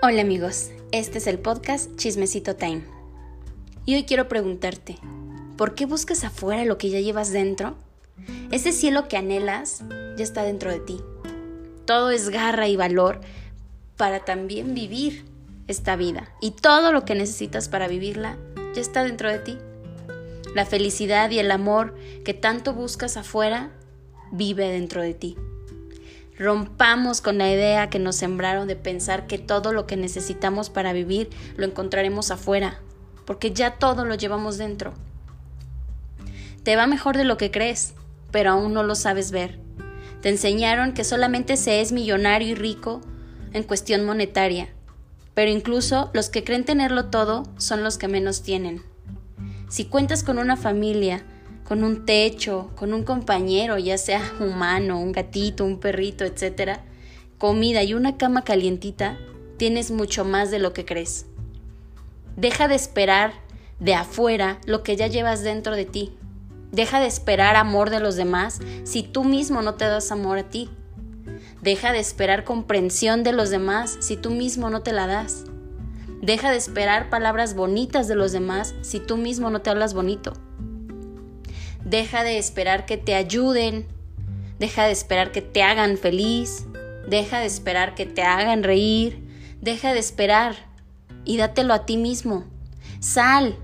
Hola 0.00 0.22
amigos, 0.22 0.70
este 0.92 1.18
es 1.18 1.26
el 1.26 1.40
podcast 1.40 1.96
Chismecito 1.96 2.54
Time. 2.54 2.84
Y 3.84 3.96
hoy 3.96 4.04
quiero 4.04 4.28
preguntarte, 4.28 4.96
¿por 5.56 5.74
qué 5.74 5.86
buscas 5.86 6.22
afuera 6.22 6.64
lo 6.64 6.78
que 6.78 6.88
ya 6.88 7.00
llevas 7.00 7.32
dentro? 7.32 7.74
Ese 8.52 8.70
cielo 8.70 9.08
que 9.08 9.16
anhelas 9.16 9.82
ya 10.16 10.22
está 10.22 10.44
dentro 10.44 10.70
de 10.70 10.78
ti. 10.78 11.00
Todo 11.84 12.12
es 12.12 12.28
garra 12.28 12.68
y 12.68 12.76
valor 12.76 13.20
para 13.96 14.24
también 14.24 14.72
vivir 14.72 15.24
esta 15.66 15.96
vida. 15.96 16.32
Y 16.40 16.52
todo 16.52 16.92
lo 16.92 17.04
que 17.04 17.16
necesitas 17.16 17.68
para 17.68 17.88
vivirla 17.88 18.38
ya 18.76 18.80
está 18.80 19.02
dentro 19.02 19.28
de 19.28 19.40
ti. 19.40 19.58
La 20.54 20.64
felicidad 20.64 21.28
y 21.30 21.40
el 21.40 21.50
amor 21.50 21.96
que 22.24 22.34
tanto 22.34 22.72
buscas 22.72 23.16
afuera 23.16 23.72
vive 24.30 24.68
dentro 24.68 25.02
de 25.02 25.14
ti. 25.14 25.36
Rompamos 26.38 27.20
con 27.20 27.36
la 27.38 27.50
idea 27.50 27.90
que 27.90 27.98
nos 27.98 28.14
sembraron 28.14 28.68
de 28.68 28.76
pensar 28.76 29.26
que 29.26 29.38
todo 29.38 29.72
lo 29.72 29.88
que 29.88 29.96
necesitamos 29.96 30.70
para 30.70 30.92
vivir 30.92 31.30
lo 31.56 31.66
encontraremos 31.66 32.30
afuera, 32.30 32.78
porque 33.24 33.52
ya 33.52 33.72
todo 33.72 34.04
lo 34.04 34.14
llevamos 34.14 34.56
dentro. 34.56 34.94
Te 36.62 36.76
va 36.76 36.86
mejor 36.86 37.16
de 37.16 37.24
lo 37.24 37.36
que 37.38 37.50
crees, 37.50 37.94
pero 38.30 38.50
aún 38.50 38.72
no 38.72 38.84
lo 38.84 38.94
sabes 38.94 39.32
ver. 39.32 39.58
Te 40.22 40.28
enseñaron 40.28 40.94
que 40.94 41.02
solamente 41.02 41.56
se 41.56 41.80
es 41.80 41.90
millonario 41.90 42.48
y 42.48 42.54
rico 42.54 43.00
en 43.52 43.64
cuestión 43.64 44.04
monetaria, 44.04 44.68
pero 45.34 45.50
incluso 45.50 46.10
los 46.12 46.30
que 46.30 46.44
creen 46.44 46.64
tenerlo 46.64 47.06
todo 47.06 47.44
son 47.56 47.82
los 47.82 47.98
que 47.98 48.06
menos 48.06 48.42
tienen. 48.42 48.82
Si 49.68 49.86
cuentas 49.86 50.22
con 50.22 50.38
una 50.38 50.56
familia, 50.56 51.24
con 51.68 51.84
un 51.84 52.06
techo, 52.06 52.70
con 52.76 52.94
un 52.94 53.02
compañero, 53.02 53.76
ya 53.76 53.98
sea 53.98 54.22
humano, 54.40 54.98
un 54.98 55.12
gatito, 55.12 55.66
un 55.66 55.78
perrito, 55.78 56.24
etc., 56.24 56.78
comida 57.36 57.82
y 57.82 57.92
una 57.92 58.16
cama 58.16 58.42
calientita, 58.42 59.18
tienes 59.58 59.90
mucho 59.90 60.24
más 60.24 60.50
de 60.50 60.60
lo 60.60 60.72
que 60.72 60.86
crees. 60.86 61.26
Deja 62.36 62.68
de 62.68 62.74
esperar 62.74 63.34
de 63.80 63.94
afuera 63.94 64.58
lo 64.64 64.82
que 64.82 64.96
ya 64.96 65.08
llevas 65.08 65.42
dentro 65.42 65.76
de 65.76 65.84
ti. 65.84 66.16
Deja 66.72 67.00
de 67.00 67.06
esperar 67.06 67.54
amor 67.54 67.90
de 67.90 68.00
los 68.00 68.16
demás 68.16 68.60
si 68.84 69.02
tú 69.02 69.24
mismo 69.24 69.60
no 69.60 69.74
te 69.74 69.84
das 69.84 70.10
amor 70.10 70.38
a 70.38 70.48
ti. 70.48 70.70
Deja 71.60 71.92
de 71.92 71.98
esperar 71.98 72.44
comprensión 72.44 73.22
de 73.22 73.32
los 73.32 73.50
demás 73.50 73.98
si 74.00 74.16
tú 74.16 74.30
mismo 74.30 74.70
no 74.70 74.80
te 74.80 74.92
la 74.92 75.06
das. 75.06 75.44
Deja 76.22 76.50
de 76.50 76.56
esperar 76.56 77.10
palabras 77.10 77.54
bonitas 77.54 78.08
de 78.08 78.14
los 78.14 78.32
demás 78.32 78.74
si 78.80 79.00
tú 79.00 79.18
mismo 79.18 79.50
no 79.50 79.60
te 79.60 79.68
hablas 79.68 79.92
bonito. 79.92 80.32
Deja 81.88 82.22
de 82.22 82.36
esperar 82.36 82.84
que 82.84 82.98
te 82.98 83.14
ayuden. 83.14 83.86
Deja 84.58 84.84
de 84.84 84.92
esperar 84.92 85.32
que 85.32 85.40
te 85.40 85.62
hagan 85.62 85.96
feliz. 85.96 86.66
Deja 87.08 87.40
de 87.40 87.46
esperar 87.46 87.94
que 87.94 88.04
te 88.04 88.20
hagan 88.22 88.62
reír. 88.62 89.26
Deja 89.62 89.94
de 89.94 89.98
esperar 89.98 90.54
y 91.24 91.38
dátelo 91.38 91.72
a 91.72 91.86
ti 91.86 91.96
mismo. 91.96 92.44
Sal, 93.00 93.56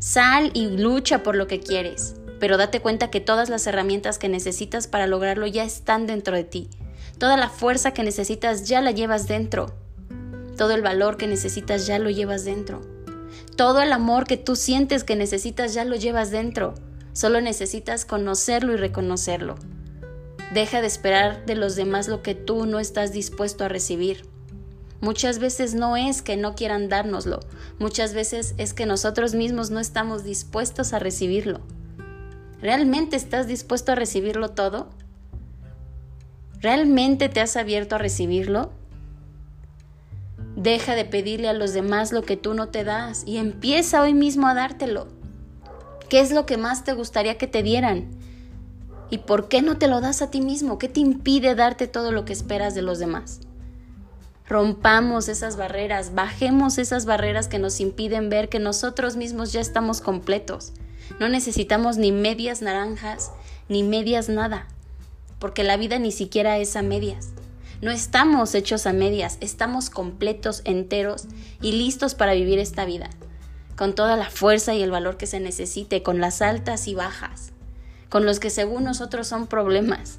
sal 0.00 0.50
y 0.52 0.66
lucha 0.66 1.22
por 1.22 1.36
lo 1.36 1.46
que 1.46 1.60
quieres. 1.60 2.16
Pero 2.40 2.56
date 2.56 2.80
cuenta 2.80 3.08
que 3.08 3.20
todas 3.20 3.48
las 3.48 3.64
herramientas 3.68 4.18
que 4.18 4.28
necesitas 4.28 4.88
para 4.88 5.06
lograrlo 5.06 5.46
ya 5.46 5.62
están 5.62 6.08
dentro 6.08 6.34
de 6.34 6.42
ti. 6.42 6.68
Toda 7.18 7.36
la 7.36 7.50
fuerza 7.50 7.92
que 7.92 8.02
necesitas 8.02 8.66
ya 8.66 8.80
la 8.80 8.90
llevas 8.90 9.28
dentro. 9.28 9.76
Todo 10.56 10.74
el 10.74 10.82
valor 10.82 11.16
que 11.16 11.28
necesitas 11.28 11.86
ya 11.86 12.00
lo 12.00 12.10
llevas 12.10 12.44
dentro. 12.44 12.80
Todo 13.56 13.80
el 13.80 13.92
amor 13.92 14.24
que 14.26 14.36
tú 14.36 14.56
sientes 14.56 15.04
que 15.04 15.14
necesitas 15.14 15.72
ya 15.72 15.84
lo 15.84 15.94
llevas 15.94 16.32
dentro. 16.32 16.74
Solo 17.12 17.40
necesitas 17.40 18.04
conocerlo 18.04 18.72
y 18.72 18.76
reconocerlo. 18.76 19.56
Deja 20.52 20.80
de 20.80 20.86
esperar 20.86 21.44
de 21.46 21.54
los 21.54 21.76
demás 21.76 22.08
lo 22.08 22.22
que 22.22 22.34
tú 22.34 22.66
no 22.66 22.80
estás 22.80 23.12
dispuesto 23.12 23.64
a 23.64 23.68
recibir. 23.68 24.24
Muchas 25.00 25.38
veces 25.38 25.74
no 25.74 25.96
es 25.96 26.22
que 26.22 26.36
no 26.36 26.54
quieran 26.54 26.88
dárnoslo, 26.88 27.40
muchas 27.78 28.12
veces 28.12 28.54
es 28.58 28.74
que 28.74 28.84
nosotros 28.84 29.34
mismos 29.34 29.70
no 29.70 29.80
estamos 29.80 30.24
dispuestos 30.24 30.92
a 30.92 30.98
recibirlo. 30.98 31.60
¿Realmente 32.60 33.16
estás 33.16 33.46
dispuesto 33.46 33.92
a 33.92 33.94
recibirlo 33.94 34.50
todo? 34.50 34.90
¿Realmente 36.60 37.30
te 37.30 37.40
has 37.40 37.56
abierto 37.56 37.94
a 37.94 37.98
recibirlo? 37.98 38.70
Deja 40.56 40.94
de 40.94 41.06
pedirle 41.06 41.48
a 41.48 41.54
los 41.54 41.72
demás 41.72 42.12
lo 42.12 42.22
que 42.22 42.36
tú 42.36 42.52
no 42.52 42.68
te 42.68 42.84
das 42.84 43.22
y 43.26 43.38
empieza 43.38 44.02
hoy 44.02 44.12
mismo 44.12 44.46
a 44.46 44.54
dártelo. 44.54 45.19
¿Qué 46.10 46.18
es 46.18 46.32
lo 46.32 46.44
que 46.44 46.56
más 46.56 46.82
te 46.82 46.92
gustaría 46.92 47.38
que 47.38 47.46
te 47.46 47.62
dieran? 47.62 48.08
¿Y 49.10 49.18
por 49.18 49.48
qué 49.48 49.62
no 49.62 49.78
te 49.78 49.86
lo 49.86 50.00
das 50.00 50.22
a 50.22 50.30
ti 50.32 50.40
mismo? 50.40 50.76
¿Qué 50.76 50.88
te 50.88 50.98
impide 50.98 51.54
darte 51.54 51.86
todo 51.86 52.10
lo 52.10 52.24
que 52.24 52.32
esperas 52.32 52.74
de 52.74 52.82
los 52.82 52.98
demás? 52.98 53.38
Rompamos 54.44 55.28
esas 55.28 55.56
barreras, 55.56 56.12
bajemos 56.12 56.78
esas 56.78 57.06
barreras 57.06 57.46
que 57.46 57.60
nos 57.60 57.78
impiden 57.78 58.28
ver 58.28 58.48
que 58.48 58.58
nosotros 58.58 59.14
mismos 59.14 59.52
ya 59.52 59.60
estamos 59.60 60.00
completos. 60.00 60.72
No 61.20 61.28
necesitamos 61.28 61.96
ni 61.96 62.10
medias 62.10 62.60
naranjas, 62.60 63.30
ni 63.68 63.84
medias 63.84 64.28
nada, 64.28 64.66
porque 65.38 65.62
la 65.62 65.76
vida 65.76 66.00
ni 66.00 66.10
siquiera 66.10 66.58
es 66.58 66.74
a 66.74 66.82
medias. 66.82 67.28
No 67.82 67.92
estamos 67.92 68.56
hechos 68.56 68.88
a 68.88 68.92
medias, 68.92 69.38
estamos 69.40 69.90
completos, 69.90 70.62
enteros 70.64 71.26
y 71.62 71.70
listos 71.70 72.16
para 72.16 72.34
vivir 72.34 72.58
esta 72.58 72.84
vida 72.84 73.10
con 73.76 73.94
toda 73.94 74.16
la 74.16 74.30
fuerza 74.30 74.74
y 74.74 74.82
el 74.82 74.90
valor 74.90 75.16
que 75.16 75.26
se 75.26 75.40
necesite, 75.40 76.02
con 76.02 76.20
las 76.20 76.42
altas 76.42 76.88
y 76.88 76.94
bajas, 76.94 77.52
con 78.08 78.26
los 78.26 78.40
que 78.40 78.50
según 78.50 78.84
nosotros 78.84 79.26
son 79.26 79.46
problemas. 79.46 80.18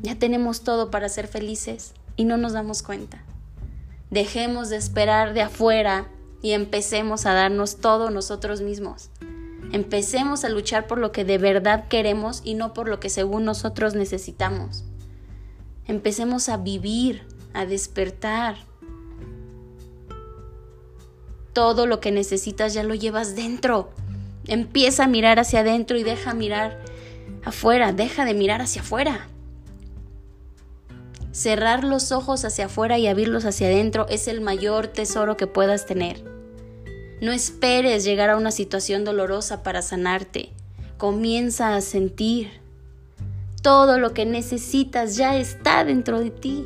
Ya 0.00 0.16
tenemos 0.16 0.62
todo 0.62 0.90
para 0.90 1.08
ser 1.08 1.28
felices 1.28 1.94
y 2.16 2.24
no 2.24 2.36
nos 2.36 2.52
damos 2.52 2.82
cuenta. 2.82 3.24
Dejemos 4.10 4.70
de 4.70 4.76
esperar 4.76 5.34
de 5.34 5.42
afuera 5.42 6.08
y 6.42 6.52
empecemos 6.52 7.26
a 7.26 7.34
darnos 7.34 7.76
todo 7.76 8.10
nosotros 8.10 8.60
mismos. 8.60 9.10
Empecemos 9.72 10.44
a 10.44 10.48
luchar 10.48 10.86
por 10.86 10.98
lo 10.98 11.12
que 11.12 11.24
de 11.24 11.36
verdad 11.36 11.88
queremos 11.88 12.40
y 12.44 12.54
no 12.54 12.72
por 12.72 12.88
lo 12.88 13.00
que 13.00 13.10
según 13.10 13.44
nosotros 13.44 13.94
necesitamos. 13.94 14.84
Empecemos 15.86 16.48
a 16.48 16.56
vivir, 16.56 17.26
a 17.52 17.66
despertar, 17.66 18.56
todo 21.58 21.86
lo 21.86 21.98
que 21.98 22.12
necesitas 22.12 22.72
ya 22.72 22.84
lo 22.84 22.94
llevas 22.94 23.34
dentro. 23.34 23.90
Empieza 24.46 25.02
a 25.02 25.08
mirar 25.08 25.40
hacia 25.40 25.58
adentro 25.58 25.98
y 25.98 26.04
deja 26.04 26.32
mirar 26.32 26.78
afuera, 27.44 27.92
deja 27.92 28.24
de 28.24 28.32
mirar 28.32 28.62
hacia 28.62 28.82
afuera. 28.82 29.26
Cerrar 31.32 31.82
los 31.82 32.12
ojos 32.12 32.44
hacia 32.44 32.66
afuera 32.66 32.96
y 32.96 33.08
abrirlos 33.08 33.44
hacia 33.44 33.66
adentro 33.66 34.06
es 34.08 34.28
el 34.28 34.40
mayor 34.40 34.86
tesoro 34.86 35.36
que 35.36 35.48
puedas 35.48 35.84
tener. 35.84 36.22
No 37.20 37.32
esperes 37.32 38.04
llegar 38.04 38.30
a 38.30 38.36
una 38.36 38.52
situación 38.52 39.02
dolorosa 39.02 39.64
para 39.64 39.82
sanarte. 39.82 40.50
Comienza 40.96 41.74
a 41.74 41.80
sentir. 41.80 42.52
Todo 43.62 43.98
lo 43.98 44.14
que 44.14 44.26
necesitas 44.26 45.16
ya 45.16 45.36
está 45.36 45.84
dentro 45.84 46.20
de 46.20 46.30
ti. 46.30 46.64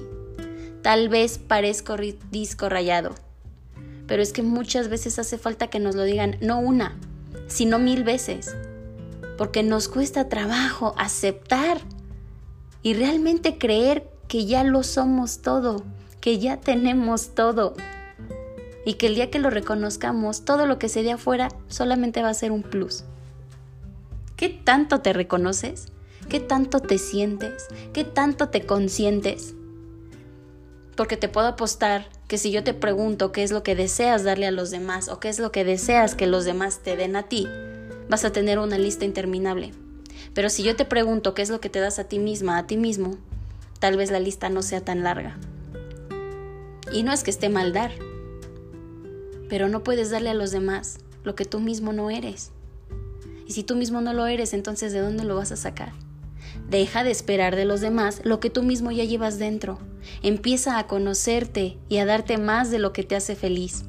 Tal 0.83 1.09
vez 1.09 1.39
parezca 1.39 1.97
disco 2.31 2.69
rayado, 2.69 3.15
pero 4.13 4.23
es 4.23 4.35
que 4.35 4.43
muchas 4.43 4.91
veces 4.91 5.19
hace 5.19 5.39
falta 5.39 5.69
que 5.69 5.81
nos 5.81 5.95
lo 5.95 6.03
digan 6.03 6.37
no 6.43 6.61
una, 6.61 6.99
sino 7.47 7.79
mil 7.79 8.05
veces, 8.05 8.55
porque 9.39 9.63
nos 9.63 9.89
cuesta 9.89 10.29
trabajo 10.29 10.95
aceptar 10.99 11.81
y 12.83 12.93
realmente 12.93 13.57
creer 13.57 14.07
que 14.29 14.45
ya 14.45 14.65
lo 14.65 14.83
somos 14.83 15.41
todo, 15.41 15.83
que 16.21 16.39
ya 16.39 16.61
tenemos 16.61 17.35
todo 17.35 17.73
y 18.85 18.97
que 18.99 19.07
el 19.07 19.15
día 19.15 19.31
que 19.31 19.39
lo 19.39 19.49
reconozcamos, 19.49 20.45
todo 20.45 20.67
lo 20.67 20.79
que 20.79 20.91
se 20.91 21.03
dé 21.03 21.13
afuera 21.13 21.49
solamente 21.69 22.21
va 22.21 22.29
a 22.29 22.35
ser 22.35 22.53
un 22.53 22.65
plus. 22.65 23.05
¿Qué 24.37 24.51
tanto 24.51 25.01
te 25.01 25.15
reconoces? 25.15 25.87
¿Qué 26.29 26.39
tanto 26.39 26.81
te 26.81 26.99
sientes? 26.99 27.67
¿Qué 27.95 28.05
tanto 28.05 28.51
te 28.51 28.67
consientes? 28.67 29.55
Porque 30.97 31.17
te 31.17 31.31
puedo 31.31 31.47
apostar 31.47 32.11
que 32.33 32.39
si 32.39 32.51
yo 32.51 32.65
te 32.65 32.73
pregunto 32.73 33.31
qué 33.31 33.43
es 33.43 33.53
lo 33.53 33.63
que 33.63 33.75
deseas 33.77 34.25
darle 34.25 34.47
a 34.47 34.51
los 34.51 34.71
demás 34.71 35.11
o 35.11 35.21
qué 35.21 35.29
es 35.29 35.39
lo 35.39 35.53
que 35.53 35.65
deseas 35.65 36.15
que 36.15 36.27
los 36.27 36.47
demás 36.47 36.79
te 36.79 36.97
den 36.97 37.15
a 37.15 37.25
ti, 37.25 37.47
vas 38.09 38.25
a 38.25 38.33
tener 38.33 38.59
una 38.59 38.79
lista 38.79 39.05
interminable. 39.05 39.73
Pero 40.33 40.49
si 40.49 40.63
yo 40.63 40.75
te 40.75 40.87
pregunto 40.87 41.35
qué 41.35 41.43
es 41.43 41.51
lo 41.51 41.61
que 41.61 41.69
te 41.69 41.79
das 41.79 41.99
a 41.99 42.05
ti 42.05 42.19
misma, 42.19 42.57
a 42.57 42.67
ti 42.67 42.79
mismo, 42.79 43.19
tal 43.81 43.99
vez 43.99 44.11
la 44.11 44.19
lista 44.19 44.49
no 44.49 44.63
sea 44.63 44.81
tan 44.81 45.03
larga. 45.03 45.37
Y 46.91 47.03
no 47.03 47.13
es 47.13 47.23
que 47.23 47.31
esté 47.31 47.51
mal 47.51 47.75
dar, 47.75 47.93
pero 49.51 49.69
no 49.69 49.83
puedes 49.83 50.09
darle 50.09 50.31
a 50.31 50.35
los 50.35 50.53
demás 50.53 51.01
lo 51.25 51.35
que 51.35 51.45
tú 51.45 51.61
mismo 51.61 51.93
no 51.93 52.09
eres. 52.09 52.51
Y 53.47 53.53
si 53.53 53.63
tú 53.63 53.77
mismo 53.77 54.01
no 54.01 54.15
lo 54.15 54.27
eres, 54.27 54.55
entonces 54.55 54.95
¿de 54.95 55.01
dónde 55.01 55.25
lo 55.25 55.37
vas 55.37 55.53
a 55.53 55.57
sacar? 55.57 55.93
Deja 56.73 57.05
de 57.05 57.11
esperar 57.11 57.55
de 57.55 57.67
los 57.67 57.83
demás 57.83 58.23
lo 58.25 58.41
que 58.41 58.49
tú 58.49 58.63
mismo 58.63 58.91
ya 58.91 59.05
llevas 59.05 59.39
dentro. 59.39 59.79
Empieza 60.23 60.79
a 60.79 60.87
conocerte 60.87 61.77
y 61.91 61.99
a 61.99 62.07
darte 62.07 62.39
más 62.39 62.71
de 62.71 62.79
lo 62.79 62.95
que 62.95 63.03
te 63.03 63.15
hace 63.15 63.37
feliz. 63.37 63.85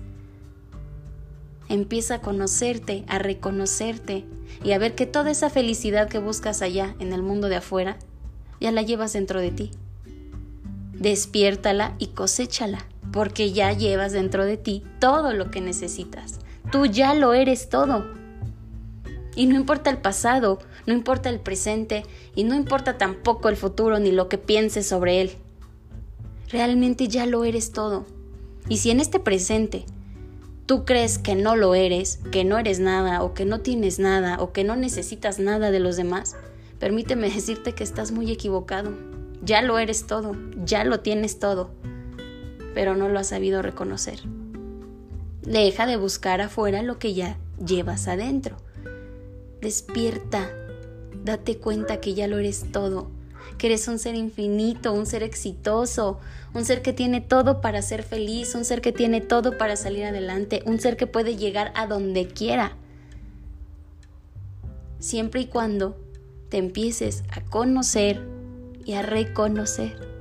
Empieza 1.70 2.16
a 2.16 2.22
conocerte, 2.22 3.06
a 3.08 3.20
reconocerte 3.20 4.26
y 4.66 4.74
a 4.74 4.80
ver 4.80 4.96
que 4.96 5.06
toda 5.06 5.32
esa 5.32 5.50
felicidad 5.50 6.10
que 6.10 6.20
buscas 6.20 6.62
allá 6.62 6.94
en 7.00 7.14
el 7.14 7.24
mundo 7.24 7.48
de 7.48 7.56
afuera, 7.56 7.96
ya 8.60 8.74
la 8.74 8.82
llevas 8.82 9.14
dentro 9.14 9.40
de 9.40 9.52
ti. 9.52 9.72
Despiértala 10.92 11.96
y 12.00 12.08
coséchala. 12.08 12.86
porque 13.14 13.54
ya 13.54 13.72
llevas 13.72 14.12
dentro 14.12 14.44
de 14.44 14.58
ti 14.58 14.84
todo 15.00 15.34
lo 15.34 15.52
que 15.52 15.62
necesitas. 15.62 16.40
Tú 16.72 16.88
ya 16.88 17.14
lo 17.14 17.34
eres 17.34 17.70
todo. 17.70 18.23
Y 19.36 19.48
no 19.48 19.56
importa 19.56 19.90
el 19.90 19.98
pasado, 19.98 20.60
no 20.86 20.94
importa 20.94 21.30
el 21.30 21.40
presente 21.40 22.04
y 22.36 22.44
no 22.44 22.56
importa 22.56 22.98
tampoco 22.98 23.50
el 23.50 23.56
futuro 23.56 24.00
ni 24.00 24.12
lo 24.12 24.30
que 24.30 24.38
pienses 24.38 24.88
sobre 24.88 25.22
él. 25.22 25.32
Realmente 26.50 27.08
ya 27.08 27.26
lo 27.26 27.44
eres 27.46 27.72
todo. 27.72 28.06
Y 28.70 28.78
si 28.78 28.92
en 28.92 29.00
este 29.00 29.20
presente 29.20 29.86
tú 30.66 30.86
crees 30.86 31.18
que 31.18 31.36
no 31.36 31.56
lo 31.56 31.76
eres, 31.76 32.20
que 32.32 32.44
no 32.44 32.58
eres 32.58 32.80
nada 32.80 33.24
o 33.24 33.34
que 33.34 33.46
no 33.46 33.62
tienes 33.62 34.00
nada 34.00 34.40
o 34.40 34.54
que 34.54 34.64
no 34.64 34.76
necesitas 34.76 35.40
nada 35.40 35.72
de 35.72 35.80
los 35.80 35.98
demás, 35.98 36.36
permíteme 36.80 37.30
decirte 37.30 37.74
que 37.74 37.84
estás 37.84 38.12
muy 38.12 38.32
equivocado. 38.32 38.94
Ya 39.44 39.62
lo 39.62 39.78
eres 39.80 40.08
todo, 40.08 40.38
ya 40.64 40.86
lo 40.86 41.02
tienes 41.02 41.40
todo, 41.40 41.72
pero 42.74 42.96
no 42.96 43.10
lo 43.10 43.20
has 43.20 43.28
sabido 43.28 43.62
reconocer. 43.62 44.20
Deja 45.42 45.86
de 45.86 45.98
buscar 45.98 46.40
afuera 46.40 46.82
lo 46.84 47.00
que 47.00 47.14
ya 47.14 47.38
llevas 47.64 48.08
adentro. 48.08 48.56
Despierta, 49.64 50.52
date 51.24 51.58
cuenta 51.58 52.02
que 52.02 52.14
ya 52.14 52.28
lo 52.28 52.38
eres 52.38 52.70
todo, 52.74 53.10
que 53.58 53.68
eres 53.68 53.88
un 53.88 53.98
ser 53.98 54.14
infinito, 54.14 54.92
un 54.92 55.06
ser 55.06 55.24
exitoso, 55.24 56.20
un 56.54 56.66
ser 56.66 56.82
que 56.82 56.92
tiene 56.92 57.22
todo 57.22 57.62
para 57.62 57.82
ser 57.82 58.04
feliz, 58.04 58.56
un 58.56 58.66
ser 58.66 58.82
que 58.82 58.92
tiene 58.92 59.22
todo 59.22 59.58
para 59.58 59.78
salir 59.78 60.04
adelante, 60.04 60.64
un 60.66 60.82
ser 60.82 60.98
que 60.98 61.08
puede 61.08 61.38
llegar 61.38 61.72
a 61.76 61.88
donde 61.88 62.28
quiera. 62.28 62.76
Siempre 65.00 65.40
y 65.40 65.46
cuando 65.46 65.98
te 66.50 66.58
empieces 66.58 67.24
a 67.32 67.40
conocer 67.40 68.22
y 68.84 68.96
a 68.96 69.02
reconocer. 69.02 70.13